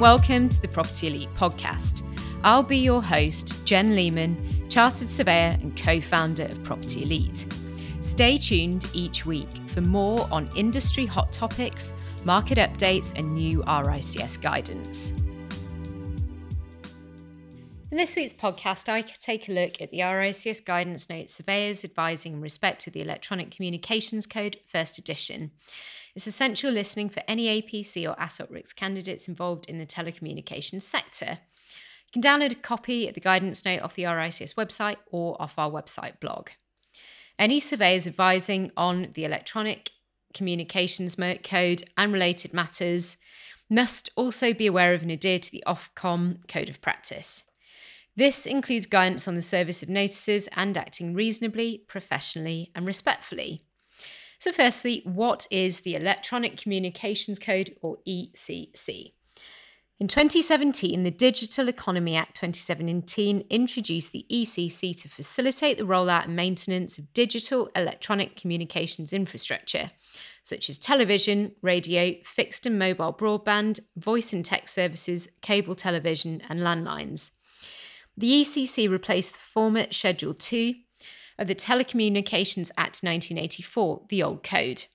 Welcome 0.00 0.50
to 0.50 0.60
the 0.60 0.68
Property 0.68 1.06
Elite 1.06 1.34
podcast. 1.36 2.02
I'll 2.44 2.62
be 2.62 2.76
your 2.76 3.02
host, 3.02 3.64
Jen 3.64 3.96
Lemen, 3.96 4.68
Chartered 4.68 5.08
Surveyor 5.08 5.56
and 5.62 5.74
co 5.74 6.02
founder 6.02 6.42
of 6.42 6.62
Property 6.62 7.04
Elite. 7.04 7.46
Stay 8.02 8.36
tuned 8.36 8.84
each 8.92 9.24
week 9.24 9.48
for 9.68 9.80
more 9.80 10.28
on 10.30 10.50
industry 10.54 11.06
hot 11.06 11.32
topics, 11.32 11.94
market 12.26 12.58
updates, 12.58 13.18
and 13.18 13.34
new 13.34 13.62
RICS 13.62 14.38
guidance. 14.42 15.14
In 17.90 17.96
this 17.96 18.16
week's 18.16 18.34
podcast, 18.34 18.90
I 18.90 19.00
take 19.00 19.48
a 19.48 19.52
look 19.52 19.80
at 19.80 19.90
the 19.90 20.00
RICS 20.00 20.62
guidance 20.62 21.08
note 21.08 21.30
surveyors 21.30 21.84
advising 21.84 22.34
in 22.34 22.42
respect 22.42 22.82
to 22.82 22.90
the 22.90 23.00
Electronic 23.00 23.50
Communications 23.50 24.26
Code, 24.26 24.58
first 24.70 24.98
edition. 24.98 25.52
It's 26.16 26.26
essential 26.26 26.70
listening 26.70 27.10
for 27.10 27.22
any 27.28 27.60
APC 27.60 28.10
or 28.10 28.16
ASSOC 28.16 28.50
RICS 28.50 28.74
candidates 28.74 29.28
involved 29.28 29.68
in 29.68 29.76
the 29.76 29.84
telecommunications 29.84 30.80
sector. 30.80 31.40
You 32.06 32.20
can 32.20 32.22
download 32.22 32.52
a 32.52 32.54
copy 32.54 33.06
of 33.06 33.12
the 33.12 33.20
guidance 33.20 33.66
note 33.66 33.82
off 33.82 33.96
the 33.96 34.04
RICS 34.04 34.54
website 34.54 34.96
or 35.10 35.36
off 35.38 35.58
our 35.58 35.70
website 35.70 36.18
blog. 36.18 36.48
Any 37.38 37.60
surveyors 37.60 38.06
advising 38.06 38.72
on 38.78 39.10
the 39.12 39.26
Electronic 39.26 39.90
Communications 40.32 41.16
Code 41.44 41.82
and 41.98 42.14
related 42.14 42.54
matters 42.54 43.18
must 43.68 44.08
also 44.16 44.54
be 44.54 44.66
aware 44.66 44.94
of 44.94 45.02
and 45.02 45.10
adhere 45.10 45.38
to 45.38 45.52
the 45.52 45.64
Ofcom 45.66 46.48
Code 46.48 46.70
of 46.70 46.80
Practice. 46.80 47.44
This 48.16 48.46
includes 48.46 48.86
guidance 48.86 49.28
on 49.28 49.34
the 49.34 49.42
service 49.42 49.82
of 49.82 49.90
notices 49.90 50.48
and 50.56 50.78
acting 50.78 51.12
reasonably, 51.12 51.84
professionally, 51.86 52.70
and 52.74 52.86
respectfully. 52.86 53.65
So, 54.38 54.52
firstly, 54.52 55.02
what 55.04 55.46
is 55.50 55.80
the 55.80 55.94
Electronic 55.94 56.56
Communications 56.56 57.38
Code 57.38 57.76
or 57.80 57.98
ECC? 58.06 59.12
In 59.98 60.08
2017, 60.08 61.04
the 61.04 61.10
Digital 61.10 61.68
Economy 61.68 62.16
Act 62.16 62.36
2017 62.36 63.46
introduced 63.48 64.12
the 64.12 64.26
ECC 64.30 64.94
to 64.94 65.08
facilitate 65.08 65.78
the 65.78 65.84
rollout 65.84 66.26
and 66.26 66.36
maintenance 66.36 66.98
of 66.98 67.14
digital 67.14 67.70
electronic 67.74 68.36
communications 68.36 69.14
infrastructure, 69.14 69.90
such 70.42 70.68
as 70.68 70.76
television, 70.76 71.52
radio, 71.62 72.12
fixed 72.24 72.66
and 72.66 72.78
mobile 72.78 73.14
broadband, 73.14 73.80
voice 73.96 74.34
and 74.34 74.44
text 74.44 74.74
services, 74.74 75.28
cable 75.40 75.74
television, 75.74 76.42
and 76.46 76.60
landlines. 76.60 77.30
The 78.18 78.42
ECC 78.42 78.90
replaced 78.90 79.32
the 79.32 79.38
former 79.38 79.86
Schedule 79.90 80.34
2 80.34 80.74
of 81.38 81.46
the 81.46 81.54
Telecommunications 81.54 82.70
Act 82.76 83.00
1984, 83.02 84.06
the 84.08 84.22
old 84.22 84.42
code. 84.42 84.86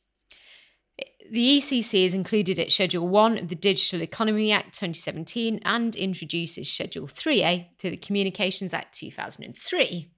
The 1.32 1.58
ECC 1.58 2.04
is 2.04 2.14
included 2.14 2.60
at 2.60 2.72
Schedule 2.72 3.08
1 3.08 3.38
of 3.38 3.48
the 3.48 3.56
Digital 3.56 4.02
Economy 4.02 4.52
Act 4.52 4.74
2017 4.74 5.62
and 5.64 5.96
introduces 5.96 6.72
Schedule 6.72 7.08
3A 7.08 7.68
to 7.78 7.90
the 7.90 7.98
Communications 7.98 8.74
Act 8.74 8.94
2003. 8.96 10.12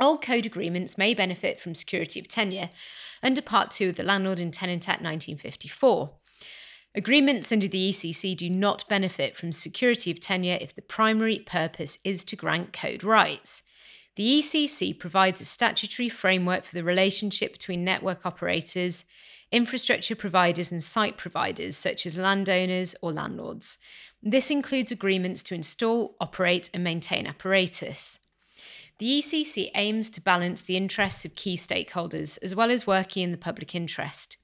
Old 0.00 0.22
code 0.22 0.46
agreements 0.46 0.96
may 0.96 1.12
benefit 1.12 1.58
from 1.58 1.74
security 1.74 2.20
of 2.20 2.28
tenure 2.28 2.70
under 3.20 3.42
Part 3.42 3.72
2 3.72 3.88
of 3.88 3.96
the 3.96 4.04
Landlord 4.04 4.38
and 4.38 4.52
Tenant 4.52 4.88
Act 4.88 5.02
1954. 5.02 6.10
Agreements 6.94 7.50
under 7.50 7.66
the 7.66 7.90
ECC 7.90 8.36
do 8.36 8.48
not 8.48 8.88
benefit 8.88 9.36
from 9.36 9.50
security 9.50 10.10
of 10.10 10.20
tenure 10.20 10.58
if 10.60 10.74
the 10.74 10.82
primary 10.82 11.40
purpose 11.40 11.98
is 12.04 12.22
to 12.24 12.36
grant 12.36 12.72
code 12.72 13.02
rights. 13.02 13.62
The 14.18 14.40
ECC 14.40 14.98
provides 14.98 15.40
a 15.40 15.44
statutory 15.44 16.08
framework 16.08 16.64
for 16.64 16.74
the 16.74 16.82
relationship 16.82 17.52
between 17.52 17.84
network 17.84 18.26
operators, 18.26 19.04
infrastructure 19.52 20.16
providers, 20.16 20.72
and 20.72 20.82
site 20.82 21.16
providers, 21.16 21.76
such 21.76 22.04
as 22.04 22.18
landowners 22.18 22.96
or 23.00 23.12
landlords. 23.12 23.78
This 24.20 24.50
includes 24.50 24.90
agreements 24.90 25.44
to 25.44 25.54
install, 25.54 26.16
operate, 26.20 26.68
and 26.74 26.82
maintain 26.82 27.28
apparatus. 27.28 28.18
The 28.98 29.20
ECC 29.20 29.70
aims 29.76 30.10
to 30.10 30.20
balance 30.20 30.62
the 30.62 30.76
interests 30.76 31.24
of 31.24 31.36
key 31.36 31.54
stakeholders 31.54 32.40
as 32.42 32.56
well 32.56 32.72
as 32.72 32.88
working 32.88 33.22
in 33.22 33.30
the 33.30 33.38
public 33.38 33.72
interest. 33.72 34.36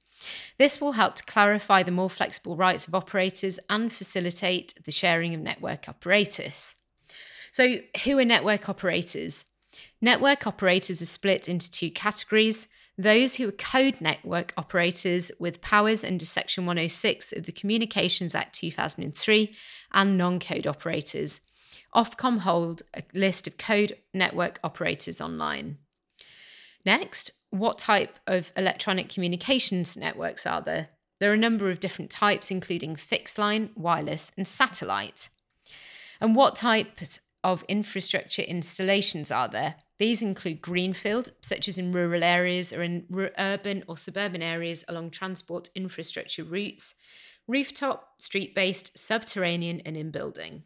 This 0.57 0.79
will 0.79 0.93
help 0.93 1.15
to 1.15 1.25
clarify 1.25 1.83
the 1.83 1.91
more 1.91 2.09
flexible 2.09 2.55
rights 2.55 2.87
of 2.87 2.95
operators 2.95 3.59
and 3.69 3.91
facilitate 3.91 4.73
the 4.85 4.93
sharing 4.93 5.35
of 5.35 5.41
network 5.41 5.89
apparatus. 5.89 6.75
So, 7.51 7.79
who 8.05 8.17
are 8.19 8.23
network 8.23 8.69
operators? 8.69 9.43
Network 10.05 10.45
operators 10.45 11.01
are 11.01 11.07
split 11.07 11.49
into 11.49 11.71
two 11.71 11.89
categories 11.89 12.67
those 12.95 13.35
who 13.35 13.49
are 13.49 13.51
code 13.51 14.01
network 14.01 14.53
operators 14.55 15.31
with 15.39 15.61
powers 15.61 16.03
under 16.03 16.23
Section 16.23 16.67
106 16.67 17.31
of 17.33 17.47
the 17.47 17.51
Communications 17.51 18.35
Act 18.35 18.53
2003 18.53 19.55
and 19.93 20.15
non 20.15 20.39
code 20.39 20.67
operators. 20.67 21.41
Ofcom 21.95 22.37
hold 22.41 22.83
a 22.93 23.01
list 23.15 23.47
of 23.47 23.57
code 23.57 23.97
network 24.13 24.59
operators 24.63 25.19
online. 25.19 25.79
Next, 26.85 27.31
what 27.49 27.79
type 27.79 28.19
of 28.27 28.51
electronic 28.55 29.09
communications 29.09 29.97
networks 29.97 30.45
are 30.45 30.61
there? 30.61 30.89
There 31.19 31.31
are 31.31 31.33
a 31.33 31.47
number 31.47 31.71
of 31.71 31.79
different 31.79 32.11
types, 32.11 32.51
including 32.51 32.95
fixed 32.95 33.39
line, 33.39 33.71
wireless, 33.75 34.31
and 34.37 34.47
satellite. 34.47 35.29
And 36.21 36.35
what 36.35 36.55
types 36.55 37.21
of 37.45 37.63
infrastructure 37.69 38.41
installations 38.41 39.31
are 39.31 39.47
there? 39.47 39.75
These 39.99 40.23
include 40.23 40.63
greenfield, 40.63 41.31
such 41.41 41.67
as 41.67 41.77
in 41.77 41.91
rural 41.91 42.23
areas 42.23 42.73
or 42.73 42.81
in 42.81 43.05
urban 43.37 43.83
or 43.87 43.95
suburban 43.95 44.41
areas 44.41 44.83
along 44.87 45.11
transport 45.11 45.69
infrastructure 45.75 46.43
routes, 46.43 46.95
rooftop, 47.47 48.09
street 48.17 48.55
based, 48.55 48.97
subterranean, 48.97 49.79
and 49.85 49.95
in 49.95 50.09
building. 50.09 50.63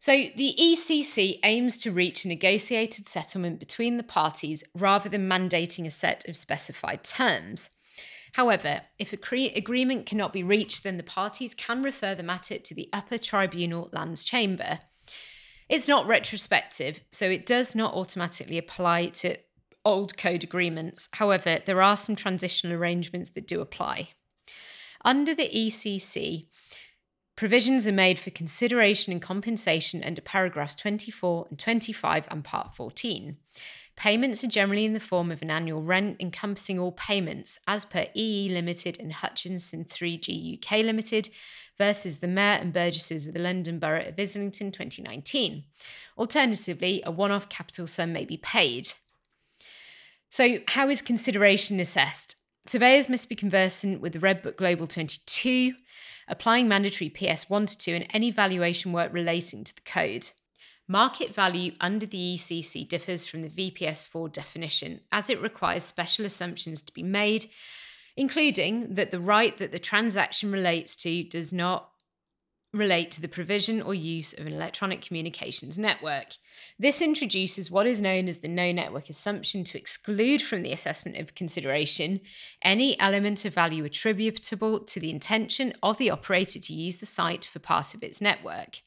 So 0.00 0.12
the 0.34 0.56
ECC 0.60 1.38
aims 1.44 1.76
to 1.78 1.92
reach 1.92 2.24
a 2.24 2.28
negotiated 2.28 3.06
settlement 3.06 3.60
between 3.60 3.98
the 3.98 4.02
parties 4.02 4.64
rather 4.74 5.08
than 5.08 5.28
mandating 5.28 5.86
a 5.86 5.90
set 5.90 6.28
of 6.28 6.36
specified 6.36 7.04
terms. 7.04 7.70
However, 8.32 8.80
if 8.98 9.12
a 9.12 9.56
agreement 9.56 10.06
cannot 10.06 10.32
be 10.32 10.42
reached, 10.42 10.82
then 10.82 10.96
the 10.96 11.02
parties 11.02 11.54
can 11.54 11.82
refer 11.82 12.16
the 12.16 12.22
matter 12.24 12.58
to 12.58 12.74
the 12.74 12.88
Upper 12.92 13.18
Tribunal 13.18 13.90
Lands 13.92 14.24
Chamber. 14.24 14.80
It's 15.70 15.86
not 15.86 16.08
retrospective, 16.08 17.00
so 17.12 17.30
it 17.30 17.46
does 17.46 17.76
not 17.76 17.94
automatically 17.94 18.58
apply 18.58 19.06
to 19.10 19.36
old 19.84 20.16
code 20.18 20.42
agreements. 20.42 21.08
However, 21.12 21.60
there 21.64 21.80
are 21.80 21.96
some 21.96 22.16
transitional 22.16 22.76
arrangements 22.76 23.30
that 23.30 23.46
do 23.46 23.60
apply. 23.60 24.08
Under 25.04 25.32
the 25.32 25.48
ECC, 25.48 26.48
provisions 27.36 27.86
are 27.86 27.92
made 27.92 28.18
for 28.18 28.30
consideration 28.30 29.12
and 29.12 29.22
compensation 29.22 30.02
under 30.02 30.20
paragraphs 30.20 30.74
24 30.74 31.46
and 31.50 31.58
25 31.58 32.26
and 32.28 32.42
part 32.42 32.74
14. 32.74 33.36
Payments 33.94 34.42
are 34.42 34.48
generally 34.48 34.84
in 34.84 34.92
the 34.92 34.98
form 34.98 35.30
of 35.30 35.40
an 35.40 35.52
annual 35.52 35.82
rent 35.82 36.16
encompassing 36.18 36.80
all 36.80 36.92
payments 36.92 37.60
as 37.68 37.84
per 37.84 38.06
EE 38.14 38.48
Limited 38.50 38.98
and 38.98 39.12
Hutchison 39.12 39.84
3G 39.84 40.56
UK 40.58 40.84
Limited 40.84 41.28
versus 41.80 42.18
the 42.18 42.28
Mayor 42.28 42.58
and 42.60 42.74
Burgesses 42.74 43.26
of 43.26 43.32
the 43.32 43.40
London 43.40 43.78
Borough 43.78 44.06
of 44.06 44.20
Islington 44.20 44.70
2019. 44.70 45.64
Alternatively, 46.18 47.02
a 47.06 47.10
one 47.10 47.32
off 47.32 47.48
capital 47.48 47.86
sum 47.86 48.12
may 48.12 48.26
be 48.26 48.36
paid. 48.36 48.92
So, 50.28 50.58
how 50.68 50.90
is 50.90 51.00
consideration 51.00 51.80
assessed? 51.80 52.36
Surveyors 52.66 53.08
must 53.08 53.30
be 53.30 53.34
conversant 53.34 54.02
with 54.02 54.12
the 54.12 54.20
Red 54.20 54.42
Book 54.42 54.58
Global 54.58 54.86
22, 54.86 55.72
applying 56.28 56.68
mandatory 56.68 57.08
PS 57.08 57.48
1 57.48 57.64
to 57.64 57.78
2 57.78 57.94
and 57.94 58.06
any 58.10 58.30
valuation 58.30 58.92
work 58.92 59.10
relating 59.14 59.64
to 59.64 59.74
the 59.74 59.80
code. 59.80 60.32
Market 60.86 61.34
value 61.34 61.72
under 61.80 62.04
the 62.04 62.34
ECC 62.34 62.86
differs 62.86 63.24
from 63.24 63.40
the 63.40 63.48
VPS 63.48 64.06
4 64.06 64.28
definition, 64.28 65.00
as 65.10 65.30
it 65.30 65.40
requires 65.40 65.82
special 65.82 66.26
assumptions 66.26 66.82
to 66.82 66.92
be 66.92 67.02
made 67.02 67.48
including 68.20 68.92
that 68.92 69.10
the 69.10 69.18
right 69.18 69.56
that 69.56 69.72
the 69.72 69.78
transaction 69.78 70.52
relates 70.52 70.94
to 70.94 71.24
does 71.24 71.54
not 71.54 71.88
relate 72.70 73.10
to 73.10 73.22
the 73.22 73.26
provision 73.26 73.80
or 73.80 73.94
use 73.94 74.34
of 74.34 74.46
an 74.46 74.52
electronic 74.52 75.00
communications 75.00 75.78
network. 75.78 76.26
This 76.78 77.00
introduces 77.00 77.70
what 77.70 77.86
is 77.86 78.02
known 78.02 78.28
as 78.28 78.36
the 78.36 78.48
no 78.48 78.72
network 78.72 79.08
assumption 79.08 79.64
to 79.64 79.78
exclude 79.78 80.42
from 80.42 80.62
the 80.62 80.70
assessment 80.70 81.16
of 81.16 81.34
consideration 81.34 82.20
any 82.60 83.00
element 83.00 83.46
of 83.46 83.54
value 83.54 83.86
attributable 83.86 84.80
to 84.80 85.00
the 85.00 85.10
intention 85.10 85.72
of 85.82 85.96
the 85.96 86.10
operator 86.10 86.58
to 86.58 86.74
use 86.74 86.98
the 86.98 87.06
site 87.06 87.46
for 87.46 87.58
part 87.58 87.94
of 87.94 88.02
its 88.02 88.20
network. 88.20 88.82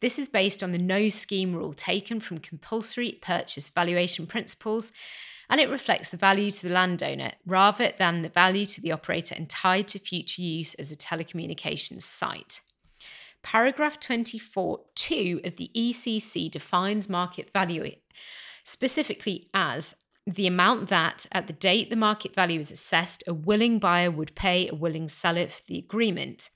This 0.00 0.18
is 0.18 0.28
based 0.28 0.60
on 0.60 0.72
the 0.72 0.78
no 0.78 1.08
scheme 1.08 1.54
rule 1.54 1.72
taken 1.72 2.18
from 2.18 2.38
compulsory 2.38 3.16
purchase 3.22 3.68
valuation 3.68 4.26
principles 4.26 4.92
and 5.48 5.60
it 5.60 5.70
reflects 5.70 6.08
the 6.08 6.16
value 6.16 6.50
to 6.50 6.68
the 6.68 6.74
landowner 6.74 7.32
rather 7.46 7.92
than 7.98 8.22
the 8.22 8.28
value 8.28 8.66
to 8.66 8.80
the 8.80 8.92
operator 8.92 9.34
and 9.34 9.48
tied 9.48 9.88
to 9.88 9.98
future 9.98 10.42
use 10.42 10.74
as 10.74 10.90
a 10.90 10.96
telecommunications 10.96 12.02
site. 12.02 12.60
Paragraph 13.42 14.00
24.2 14.00 15.46
of 15.46 15.56
the 15.56 15.70
ECC 15.74 16.50
defines 16.50 17.08
market 17.08 17.50
value 17.52 17.92
specifically 18.66 19.48
as 19.54 19.94
the 20.26 20.48
amount 20.48 20.88
that, 20.88 21.24
at 21.30 21.46
the 21.46 21.52
date 21.52 21.88
the 21.88 21.94
market 21.94 22.34
value 22.34 22.58
is 22.58 22.72
assessed, 22.72 23.22
a 23.28 23.32
willing 23.32 23.78
buyer 23.78 24.10
would 24.10 24.34
pay 24.34 24.68
a 24.68 24.74
willing 24.74 25.08
seller 25.08 25.46
for 25.46 25.62
the 25.68 25.78
agreement. 25.78 26.50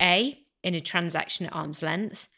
A. 0.00 0.38
in 0.62 0.74
a 0.74 0.80
transaction 0.80 1.44
at 1.44 1.54
arm's 1.54 1.82
length, 1.82 2.28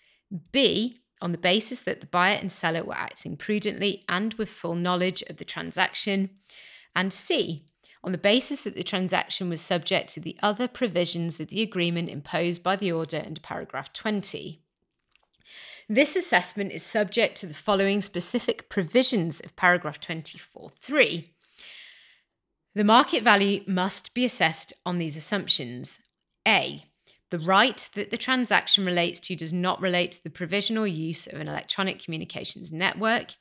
B, 0.50 0.98
on 1.20 1.32
the 1.32 1.38
basis 1.38 1.80
that 1.82 2.00
the 2.00 2.06
buyer 2.06 2.36
and 2.36 2.52
seller 2.52 2.84
were 2.84 2.94
acting 2.94 3.36
prudently 3.36 4.04
and 4.08 4.34
with 4.34 4.48
full 4.48 4.74
knowledge 4.74 5.22
of 5.22 5.38
the 5.38 5.44
transaction, 5.44 6.30
and 6.94 7.12
C, 7.12 7.64
on 8.04 8.12
the 8.12 8.18
basis 8.18 8.62
that 8.62 8.74
the 8.74 8.82
transaction 8.82 9.48
was 9.48 9.60
subject 9.60 10.08
to 10.10 10.20
the 10.20 10.36
other 10.42 10.68
provisions 10.68 11.40
of 11.40 11.48
the 11.48 11.62
agreement 11.62 12.08
imposed 12.08 12.62
by 12.62 12.76
the 12.76 12.92
order 12.92 13.22
under 13.24 13.40
paragraph 13.40 13.92
20. 13.92 14.62
This 15.88 16.16
assessment 16.16 16.72
is 16.72 16.82
subject 16.82 17.36
to 17.38 17.46
the 17.46 17.54
following 17.54 18.00
specific 18.00 18.68
provisions 18.68 19.40
of 19.40 19.54
paragraph 19.56 20.00
24.3. 20.00 21.28
The 22.74 22.84
market 22.84 23.22
value 23.22 23.62
must 23.66 24.12
be 24.12 24.24
assessed 24.24 24.72
on 24.84 24.98
these 24.98 25.16
assumptions. 25.16 26.00
A. 26.46 26.85
The 27.30 27.38
right 27.40 27.88
that 27.94 28.10
the 28.10 28.16
transaction 28.16 28.86
relates 28.86 29.18
to 29.20 29.36
does 29.36 29.52
not 29.52 29.80
relate 29.80 30.12
to 30.12 30.22
the 30.22 30.30
provision 30.30 30.78
or 30.78 30.86
use 30.86 31.26
of 31.26 31.40
an 31.40 31.48
electronic 31.48 32.02
communications 32.02 32.72
network. 32.72 33.34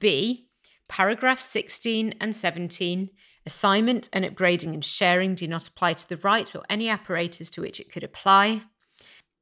B. 0.00 0.48
Paragraph 0.88 1.38
16 1.38 2.14
and 2.20 2.34
17. 2.34 3.10
Assignment 3.46 4.08
and 4.12 4.24
upgrading 4.24 4.74
and 4.74 4.84
sharing 4.84 5.34
do 5.34 5.46
not 5.48 5.66
apply 5.66 5.94
to 5.94 6.08
the 6.08 6.16
right 6.18 6.54
or 6.54 6.62
any 6.68 6.88
apparatus 6.88 7.50
to 7.50 7.60
which 7.60 7.80
it 7.80 7.92
could 7.92 8.04
apply. 8.04 8.62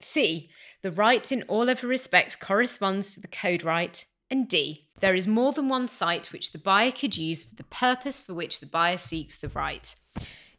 C. 0.00 0.50
The 0.82 0.90
right 0.90 1.30
in 1.30 1.42
all 1.42 1.68
other 1.68 1.86
respects 1.86 2.36
corresponds 2.36 3.14
to 3.14 3.20
the 3.20 3.28
code 3.28 3.62
right. 3.62 4.04
And 4.30 4.48
D. 4.48 4.86
There 5.00 5.14
is 5.14 5.26
more 5.26 5.52
than 5.52 5.68
one 5.68 5.88
site 5.88 6.32
which 6.32 6.52
the 6.52 6.58
buyer 6.58 6.92
could 6.92 7.16
use 7.16 7.42
for 7.42 7.56
the 7.56 7.64
purpose 7.64 8.20
for 8.20 8.34
which 8.34 8.60
the 8.60 8.66
buyer 8.66 8.96
seeks 8.96 9.36
the 9.36 9.48
right. 9.48 9.94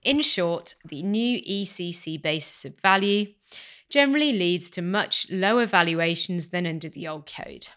In 0.03 0.21
short, 0.21 0.75
the 0.83 1.03
new 1.03 1.41
ECC 1.41 2.21
basis 2.21 2.65
of 2.65 2.79
value 2.81 3.33
generally 3.89 4.33
leads 4.33 4.69
to 4.71 4.81
much 4.81 5.27
lower 5.29 5.65
valuations 5.65 6.47
than 6.47 6.65
under 6.65 6.89
the 6.89 7.07
old 7.07 7.31
code. 7.31 7.67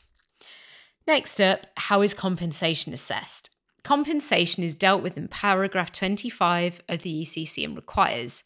Next 1.06 1.38
up, 1.40 1.66
how 1.76 2.00
is 2.00 2.14
compensation 2.14 2.94
assessed? 2.94 3.50
Compensation 3.82 4.62
is 4.62 4.74
dealt 4.74 5.02
with 5.02 5.18
in 5.18 5.28
paragraph 5.28 5.92
25 5.92 6.80
of 6.88 7.02
the 7.02 7.22
ECC 7.22 7.64
and 7.64 7.76
requires 7.76 8.44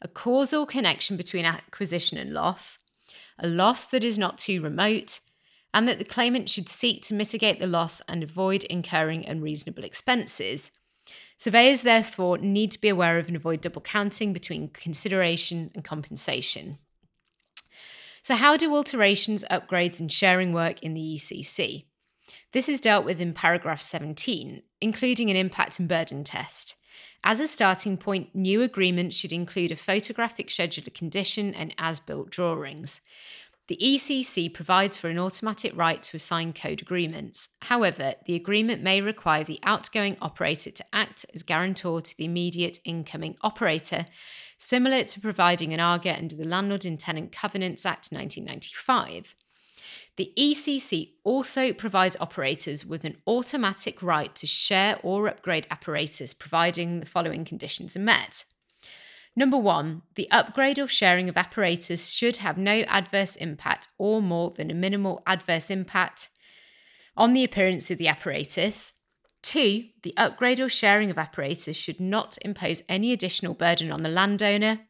a 0.00 0.08
causal 0.08 0.64
connection 0.64 1.18
between 1.18 1.44
acquisition 1.44 2.16
and 2.16 2.32
loss, 2.32 2.78
a 3.38 3.46
loss 3.46 3.84
that 3.84 4.02
is 4.02 4.18
not 4.18 4.38
too 4.38 4.62
remote, 4.62 5.20
and 5.74 5.86
that 5.86 5.98
the 5.98 6.04
claimant 6.06 6.48
should 6.48 6.70
seek 6.70 7.02
to 7.02 7.14
mitigate 7.14 7.60
the 7.60 7.66
loss 7.66 8.00
and 8.08 8.22
avoid 8.22 8.64
incurring 8.64 9.26
unreasonable 9.26 9.84
expenses, 9.84 10.70
Surveyors, 11.40 11.80
therefore, 11.80 12.36
need 12.36 12.70
to 12.70 12.78
be 12.78 12.90
aware 12.90 13.18
of 13.18 13.26
and 13.26 13.34
avoid 13.34 13.62
double 13.62 13.80
counting 13.80 14.34
between 14.34 14.68
consideration 14.68 15.70
and 15.74 15.82
compensation. 15.82 16.76
So, 18.22 18.34
how 18.34 18.58
do 18.58 18.74
alterations, 18.74 19.42
upgrades, 19.50 20.00
and 20.00 20.12
sharing 20.12 20.52
work 20.52 20.82
in 20.82 20.92
the 20.92 21.00
ECC? 21.00 21.86
This 22.52 22.68
is 22.68 22.78
dealt 22.78 23.06
with 23.06 23.22
in 23.22 23.32
paragraph 23.32 23.80
17, 23.80 24.62
including 24.82 25.30
an 25.30 25.36
impact 25.36 25.78
and 25.78 25.88
burden 25.88 26.24
test. 26.24 26.76
As 27.24 27.40
a 27.40 27.48
starting 27.48 27.96
point, 27.96 28.34
new 28.34 28.60
agreements 28.60 29.16
should 29.16 29.32
include 29.32 29.72
a 29.72 29.76
photographic 29.76 30.50
schedule 30.50 30.84
of 30.86 30.92
condition 30.92 31.54
and 31.54 31.74
as 31.78 32.00
built 32.00 32.28
drawings. 32.28 33.00
The 33.70 33.78
ECC 33.80 34.52
provides 34.52 34.96
for 34.96 35.10
an 35.10 35.18
automatic 35.20 35.76
right 35.76 36.02
to 36.02 36.16
assign 36.16 36.54
code 36.54 36.82
agreements. 36.82 37.50
However, 37.62 38.14
the 38.26 38.34
agreement 38.34 38.82
may 38.82 39.00
require 39.00 39.44
the 39.44 39.60
outgoing 39.62 40.16
operator 40.20 40.72
to 40.72 40.84
act 40.92 41.24
as 41.32 41.44
guarantor 41.44 42.00
to 42.00 42.16
the 42.16 42.24
immediate 42.24 42.80
incoming 42.84 43.36
operator, 43.42 44.06
similar 44.58 45.04
to 45.04 45.20
providing 45.20 45.72
an 45.72 45.78
AGA 45.78 46.18
under 46.18 46.34
the 46.34 46.44
Landlord 46.44 46.84
and 46.84 46.98
Tenant 46.98 47.30
Covenants 47.30 47.86
Act 47.86 48.08
1995. 48.10 49.36
The 50.16 50.32
ECC 50.36 51.12
also 51.22 51.72
provides 51.72 52.16
operators 52.18 52.84
with 52.84 53.04
an 53.04 53.18
automatic 53.24 54.02
right 54.02 54.34
to 54.34 54.48
share 54.48 54.98
or 55.04 55.28
upgrade 55.28 55.68
apparatus, 55.70 56.34
providing 56.34 56.98
the 56.98 57.06
following 57.06 57.44
conditions 57.44 57.94
are 57.94 58.00
met. 58.00 58.46
Number 59.36 59.56
one, 59.56 60.02
the 60.16 60.30
upgrade 60.30 60.78
or 60.78 60.88
sharing 60.88 61.28
of 61.28 61.36
apparatus 61.36 62.10
should 62.10 62.36
have 62.38 62.58
no 62.58 62.80
adverse 62.88 63.36
impact 63.36 63.88
or 63.96 64.20
more 64.20 64.52
than 64.56 64.70
a 64.70 64.74
minimal 64.74 65.22
adverse 65.26 65.70
impact 65.70 66.28
on 67.16 67.32
the 67.32 67.44
appearance 67.44 67.90
of 67.90 67.98
the 67.98 68.08
apparatus. 68.08 68.92
Two, 69.42 69.84
the 70.02 70.14
upgrade 70.16 70.60
or 70.60 70.68
sharing 70.68 71.10
of 71.10 71.18
apparatus 71.18 71.76
should 71.76 72.00
not 72.00 72.36
impose 72.42 72.82
any 72.88 73.12
additional 73.12 73.54
burden 73.54 73.90
on 73.90 74.02
the 74.02 74.08
landowner. 74.08 74.80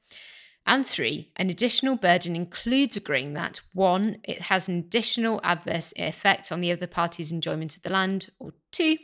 And 0.66 0.86
three, 0.86 1.32
an 1.36 1.50
additional 1.50 1.96
burden 1.96 2.34
includes 2.34 2.96
agreeing 2.96 3.34
that 3.34 3.60
one, 3.72 4.18
it 4.24 4.42
has 4.42 4.68
an 4.68 4.78
additional 4.78 5.40
adverse 5.42 5.92
effect 5.96 6.50
on 6.50 6.60
the 6.60 6.72
other 6.72 6.86
party's 6.86 7.32
enjoyment 7.32 7.76
of 7.76 7.82
the 7.82 7.90
land, 7.90 8.30
or 8.38 8.52
two, 8.72 8.96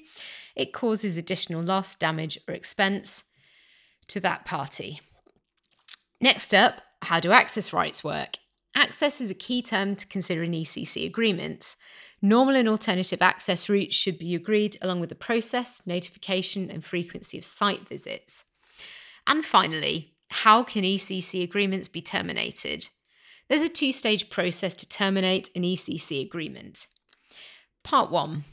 it 0.55 0.73
causes 0.73 1.17
additional 1.17 1.63
loss, 1.63 1.95
damage, 1.95 2.39
or 2.49 2.55
expense 2.55 3.25
to 4.09 4.21
that 4.21 4.45
party. 4.45 5.01
Next 6.21 6.55
up, 6.55 6.81
how 7.03 7.21
do 7.21 7.33
access 7.33 7.73
rights 7.73 8.03
work? 8.03 8.39
Access 8.75 9.21
is 9.21 9.31
a 9.31 9.35
key 9.35 9.63
term 9.63 9.97
to 9.97 10.07
consider 10.07 10.43
in 10.43 10.53
ECC 10.53 11.07
agreements. 11.07 11.77
Normal 12.23 12.57
and 12.57 12.69
alternative 12.69 13.21
access 13.21 13.69
routes 13.69 13.95
should 13.95 14.19
be 14.19 14.35
agreed 14.35 14.77
along 14.81 15.01
with 15.01 15.11
the 15.11 15.15
process, 15.15 15.83
notification, 15.87 16.71
and 16.71 16.85
frequency 16.85 17.37
of 17.37 17.45
site 17.45 17.87
visits. 17.87 18.45
And 19.27 19.45
finally, 19.45 20.15
how 20.31 20.63
can 20.63 20.83
ECC 20.83 21.43
agreements 21.43 21.89
be 21.89 22.01
terminated? 22.01 22.89
There's 23.49 23.63
a 23.63 23.69
two 23.69 23.93
stage 23.93 24.31
process 24.31 24.75
to 24.75 24.89
terminate 24.89 25.51
an 25.55 25.63
ECC 25.63 26.25
agreement. 26.25 26.87
Part 27.85 28.11
1 28.11 28.45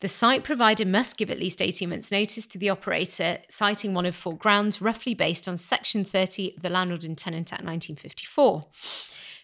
the 0.00 0.08
site 0.08 0.44
provider 0.44 0.86
must 0.86 1.18
give 1.18 1.30
at 1.30 1.38
least 1.38 1.60
18 1.60 1.90
months' 1.90 2.10
notice 2.10 2.46
to 2.46 2.58
the 2.58 2.70
operator, 2.70 3.38
citing 3.50 3.92
one 3.92 4.06
of 4.06 4.16
four 4.16 4.34
grounds, 4.34 4.80
roughly 4.80 5.12
based 5.12 5.46
on 5.46 5.58
Section 5.58 6.04
30 6.04 6.56
of 6.56 6.62
the 6.62 6.70
Landlord 6.70 7.04
and 7.04 7.18
Tenant 7.18 7.52
Act 7.52 7.64
1954. 7.64 8.66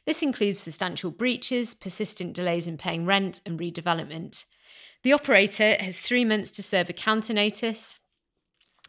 This 0.06 0.23
includes 0.23 0.62
substantial 0.62 1.11
breaches, 1.11 1.75
persistent 1.75 2.32
delays 2.32 2.67
in 2.67 2.79
paying 2.79 3.05
rent, 3.05 3.43
and 3.44 3.61
redevelopment. 3.61 4.47
The 5.03 5.12
operator 5.12 5.76
has 5.79 6.00
three 6.00 6.25
months 6.25 6.50
to 6.53 6.62
serve 6.62 6.88
a 6.88 6.94
counter 6.94 7.35
notice, 7.35 7.99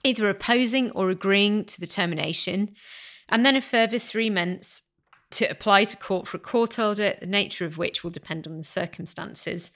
either 0.05 0.29
opposing 0.29 0.91
or 0.91 1.09
agreeing 1.09 1.65
to 1.65 1.81
the 1.81 1.87
termination, 1.87 2.75
and 3.27 3.45
then 3.45 3.57
a 3.57 3.61
further 3.61 3.99
three 3.99 4.29
months 4.29 4.83
to 5.31 5.45
apply 5.45 5.83
to 5.83 5.97
court 5.97 6.27
for 6.27 6.37
a 6.37 6.39
court 6.39 6.79
order, 6.79 7.15
the 7.19 7.25
nature 7.25 7.65
of 7.65 7.77
which 7.77 8.05
will 8.05 8.11
depend 8.11 8.47
on 8.47 8.55
the 8.55 8.63
circumstances. 8.63 9.71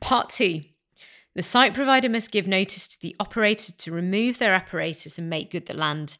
Part 0.00 0.28
two 0.28 0.62
the 1.34 1.42
site 1.42 1.74
provider 1.74 2.08
must 2.08 2.32
give 2.32 2.46
notice 2.46 2.88
to 2.88 3.00
the 3.00 3.14
operator 3.20 3.72
to 3.72 3.92
remove 3.92 4.38
their 4.38 4.54
apparatus 4.54 5.18
and 5.18 5.30
make 5.30 5.52
good 5.52 5.66
the 5.66 5.74
land. 5.74 6.16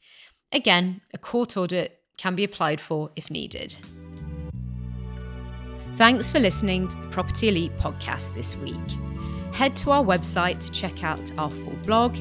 Again, 0.52 1.00
a 1.12 1.19
court 1.19 1.57
order 1.57 1.88
can 2.17 2.35
be 2.35 2.45
applied 2.45 2.81
for 2.81 3.11
if 3.17 3.31
needed. 3.31 3.76
Thanks 5.97 6.31
for 6.31 6.38
listening 6.38 6.88
to 6.88 6.97
the 6.97 7.09
Property 7.09 7.49
Elite 7.49 7.76
podcast 7.76 8.35
this 8.35 8.57
week. 8.57 8.79
Head 9.52 9.75
to 9.76 9.90
our 9.90 10.05
website 10.05 10.61
to 10.61 10.71
check 10.71 11.02
out 11.02 11.33
our 11.37 11.50
full 11.50 11.76
blog, 11.83 12.17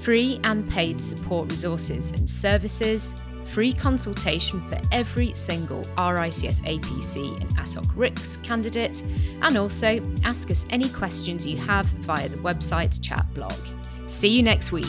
free 0.00 0.40
and 0.44 0.68
paid 0.68 1.00
support 1.00 1.50
resources 1.50 2.10
and 2.10 2.28
services 2.28 3.14
free 3.50 3.72
consultation 3.72 4.66
for 4.68 4.78
every 4.92 5.34
single 5.34 5.82
RICS 5.96 6.62
APC 6.62 7.40
and 7.40 7.50
ASOC 7.56 7.86
RICS 7.96 8.42
candidate, 8.42 9.02
and 9.42 9.56
also 9.56 10.00
ask 10.24 10.50
us 10.50 10.66
any 10.70 10.88
questions 10.88 11.44
you 11.44 11.56
have 11.56 11.86
via 11.86 12.28
the 12.28 12.36
website 12.38 13.02
chat 13.02 13.26
blog. 13.34 13.52
See 14.06 14.28
you 14.28 14.42
next 14.42 14.72
week. 14.72 14.86